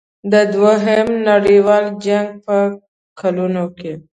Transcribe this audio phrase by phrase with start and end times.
[0.31, 2.57] د دوهم نړیوال جنګ په
[3.19, 3.93] کلونو کې.